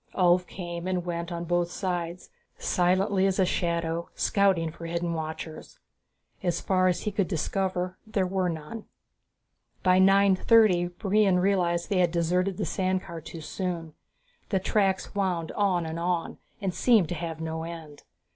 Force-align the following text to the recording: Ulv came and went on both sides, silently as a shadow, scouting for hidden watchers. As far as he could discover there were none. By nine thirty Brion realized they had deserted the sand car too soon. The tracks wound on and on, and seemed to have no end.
Ulv 0.15 0.47
came 0.47 0.87
and 0.87 1.05
went 1.05 1.31
on 1.31 1.43
both 1.45 1.69
sides, 1.69 2.31
silently 2.57 3.27
as 3.27 3.37
a 3.37 3.45
shadow, 3.45 4.09
scouting 4.15 4.71
for 4.71 4.87
hidden 4.87 5.13
watchers. 5.13 5.77
As 6.41 6.59
far 6.59 6.87
as 6.87 7.01
he 7.01 7.11
could 7.11 7.27
discover 7.27 7.99
there 8.07 8.25
were 8.25 8.49
none. 8.49 8.85
By 9.83 9.99
nine 9.99 10.35
thirty 10.35 10.87
Brion 10.87 11.37
realized 11.37 11.91
they 11.91 11.99
had 11.99 12.09
deserted 12.09 12.57
the 12.57 12.65
sand 12.65 13.03
car 13.03 13.21
too 13.21 13.41
soon. 13.41 13.93
The 14.49 14.57
tracks 14.59 15.13
wound 15.13 15.51
on 15.51 15.85
and 15.85 15.99
on, 15.99 16.39
and 16.59 16.73
seemed 16.73 17.09
to 17.09 17.13
have 17.13 17.39
no 17.39 17.61
end. 17.61 18.01